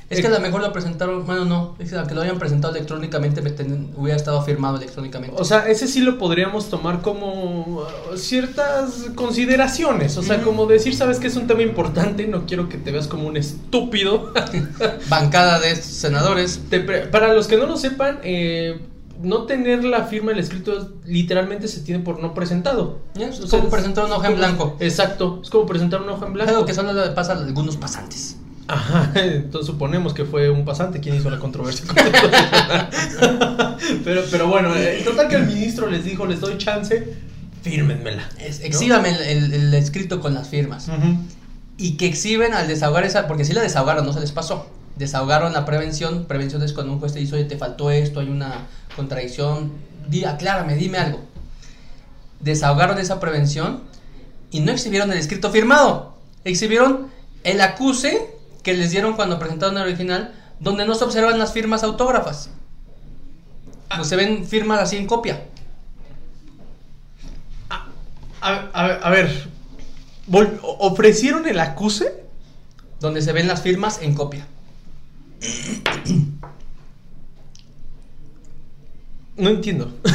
[0.08, 3.42] es que a lo mejor lo presentaron, bueno, no, es que lo hayan presentado electrónicamente,
[3.42, 5.34] ten- hubiera estado firmado electrónicamente.
[5.36, 10.16] O sea, ese sí lo podríamos tomar como uh, ciertas consideraciones.
[10.16, 13.08] O sea, como decir, sabes que es un tema importante, no quiero que te veas
[13.08, 14.32] como un estúpido.
[15.08, 16.60] Bancada de senadores.
[16.70, 18.78] Te para los que no lo sepan, eh,
[19.22, 23.00] no tener la firma del escrito literalmente se tiene por no presentado.
[23.18, 24.76] Es O sea, como presentar una hoja en blanco.
[24.80, 26.50] Exacto, es como presentar una hoja en blanco.
[26.52, 28.36] Algo que solo le pasa a algunos pasantes.
[28.68, 31.86] Ajá, entonces suponemos que fue un pasante quien hizo la controversia.
[31.86, 32.90] constitucional.
[34.04, 37.14] pero, pero bueno, eh, total que el ministro les dijo, les doy chance,
[37.62, 38.28] fírmenmela.
[38.40, 38.72] Es- el,
[39.22, 40.88] el- el escrito con las firmas.
[41.78, 44.66] Y que exhiben al desahogar esa, porque si la desahogaron, no se les pasó.
[44.96, 48.30] Desahogaron la prevención, prevención es cuando un juez te dice, oye, te faltó esto, hay
[48.30, 48.66] una
[48.96, 49.72] contradicción,
[50.08, 51.20] di, aclárame, dime algo.
[52.40, 53.82] Desahogaron esa prevención
[54.50, 56.14] y no exhibieron el escrito firmado.
[56.44, 57.08] Exhibieron
[57.44, 58.30] el acuse
[58.62, 62.50] que les dieron cuando presentaron el original, donde no se observan las firmas autógrafas.
[63.96, 65.44] No se ven firmas así en copia.
[68.40, 69.48] A, a- a ver,
[70.28, 72.24] vol- ¿ofrecieron el acuse?
[73.00, 74.46] Donde se ven las firmas en copia.
[79.36, 79.90] No entiendo.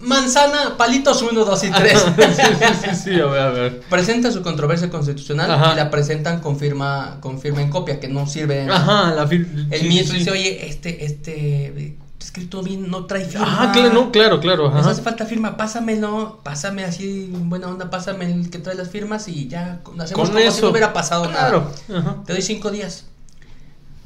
[0.00, 1.98] Manzana, palitos 1, 2 y 3.
[2.16, 3.80] sí, sí, sí, sí, a ver, a ver.
[3.90, 5.74] Presenta su controversia constitucional Ajá.
[5.74, 8.66] y la presentan con firma, con firma en copia, que no sirve.
[8.70, 9.66] Ajá, la firma.
[9.70, 13.46] El ministro dice, oye, este, este, escrito bien, no trae firma.
[13.60, 14.68] Ah, claro, no, claro, claro.
[14.68, 14.88] Ajá.
[14.90, 19.28] hace falta firma, pásamelo, pásame así en buena onda, pásame el que trae las firmas
[19.28, 20.62] y ya hacemos Con como si eso.
[20.62, 21.70] no hubiera pasado Claro.
[21.88, 22.00] nada.
[22.00, 22.16] ajá.
[22.24, 23.04] Te doy cinco días.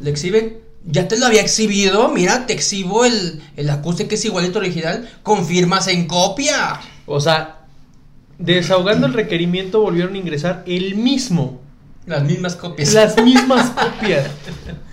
[0.01, 4.25] Le exhiben, Ya te lo había exhibido, mira, te exhibo el, el acuse que es
[4.25, 6.81] igualito original, confirmas en copia.
[7.07, 7.65] O sea,
[8.39, 11.61] desahogando el requerimiento volvieron a ingresar el mismo.
[12.07, 12.93] Las mismas copias.
[12.93, 14.31] Las mismas copias.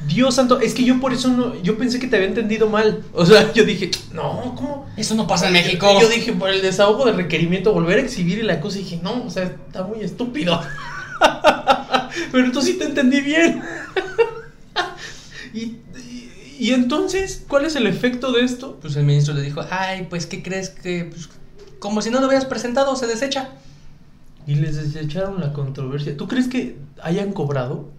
[0.08, 3.04] Dios santo, es que yo por eso no, yo pensé que te había entendido mal.
[3.13, 4.88] O sea, yo dije, no, ¿cómo?
[4.95, 5.88] Eso no pasa en México.
[5.99, 9.30] Yo dije, por el desahogo del requerimiento, volver a exhibir el acuse, dije, no, o
[9.30, 10.62] sea, está muy estúpido.
[12.32, 13.62] Pero tú sí te entendí bien.
[15.53, 15.59] Y,
[15.97, 18.77] y, y entonces, ¿cuál es el efecto de esto?
[18.81, 21.05] Pues el ministro le dijo, ay, pues, ¿qué crees que...?
[21.05, 21.29] Pues,
[21.79, 23.49] como si no lo hubieras presentado, se desecha.
[24.45, 26.15] Y les desecharon la controversia.
[26.15, 27.89] ¿Tú crees que hayan cobrado?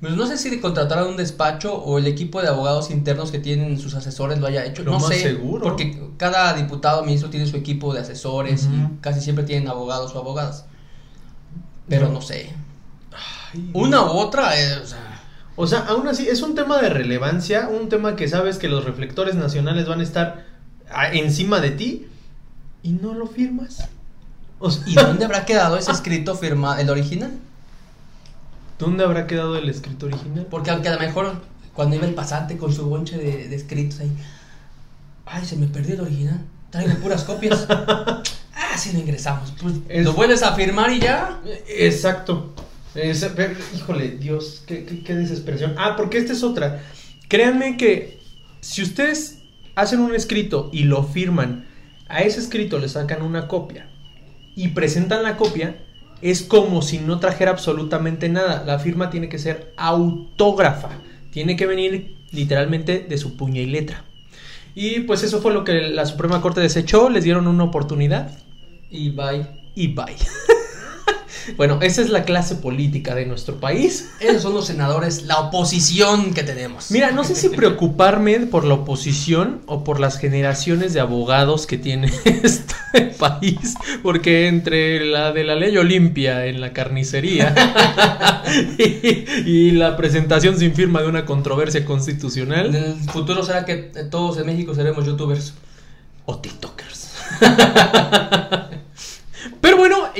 [0.00, 3.78] Pues no sé si contrataron un despacho o el equipo de abogados internos que tienen
[3.78, 4.82] sus asesores lo haya hecho.
[4.82, 5.62] Lo no más sé, seguro.
[5.62, 8.74] porque cada diputado ministro tiene su equipo de asesores Ujú.
[8.74, 10.64] y casi siempre tienen abogados o abogadas.
[11.88, 12.14] Pero No.
[12.14, 12.50] no sé.
[13.54, 15.11] Ay, Una u otra, eh, o sea,
[15.56, 18.84] O sea, aún así, es un tema de relevancia, un tema que sabes que los
[18.84, 20.44] reflectores nacionales van a estar
[20.90, 22.06] a- encima de ti
[22.82, 23.88] y no lo firmas.
[24.58, 27.32] O sea, ¿y dónde habrá quedado ese escrito firmado, el original?
[28.78, 30.46] ¿Dónde habrá quedado el escrito original?
[30.50, 31.34] Porque aunque a lo mejor
[31.74, 34.10] cuando iba el pasante con su bonche de, de escritos ahí,
[35.26, 37.66] ay, se me perdió el original, traigo puras copias.
[37.68, 38.22] ah,
[38.76, 39.52] sí lo ingresamos.
[39.60, 41.40] Pues Es- lo vuelves a firmar y ya.
[41.68, 42.54] Exacto.
[42.94, 45.74] Es- pero, híjole, Dios, qué, qué- qué desesperación.
[45.78, 46.82] Ah, porque esta es otra.
[47.28, 48.18] Créanme que
[48.60, 49.38] si ustedes
[49.74, 51.66] hacen un escrito y lo firman,
[52.08, 53.88] a ese escrito le sacan una copia
[54.54, 55.82] y presentan la copia,
[56.20, 58.62] es como si no trajera absolutamente nada.
[58.66, 60.90] La firma tiene que ser autógrafa.
[61.32, 64.04] Tiene que venir literalmente de su puño y letra.
[64.74, 67.08] Y pues eso fue lo que la Suprema Corte desechó.
[67.10, 68.30] Les dieron una oportunidad
[68.90, 69.46] Y bye.
[69.74, 70.14] y bye.
[71.56, 74.10] bueno, esa es la clase política de nuestro país.
[74.20, 76.90] Esos son los senadores, la oposición que tenemos.
[76.90, 81.78] Mira, no sé si preocuparme por la oposición o por las generaciones de abogados que
[81.78, 82.74] tiene este
[83.18, 87.54] país, porque entre la de la ley Olimpia en la carnicería
[88.78, 93.76] y, y la presentación sin firma de una controversia En constitucional el futuro será que
[94.10, 95.54] todos en México seremos youtubers.
[96.26, 97.12] o TikTokers.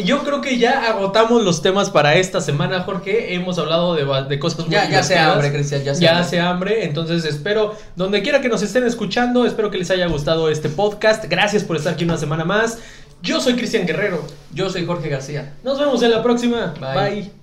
[0.04, 3.34] Yo creo que ya agotamos los temas para esta semana, Jorge.
[3.34, 6.24] Hemos hablado de, cosas muy Ya, ya se hambre, Cristian, ya se Ya hambre.
[6.24, 10.48] hace hambre, entonces espero, donde quiera que nos estén escuchando, espero que les haya gustado
[10.48, 11.24] este podcast.
[11.28, 12.78] Gracias por estar aquí una semana más.
[13.22, 14.24] Yo soy Cristian Guerrero.
[14.52, 15.54] Yo soy Jorge García.
[15.62, 16.74] Nos vemos en la próxima.
[16.80, 17.10] Bye.
[17.10, 17.41] Bye.